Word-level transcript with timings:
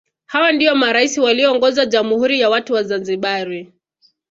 Hao 0.25 0.51
ndio 0.51 0.75
marais 0.75 1.17
walioongoza 1.17 1.85
Jamhuri 1.85 2.39
ya 2.39 2.49
watu 2.49 2.73
wa 2.73 2.83
Zanzibar 2.83 3.65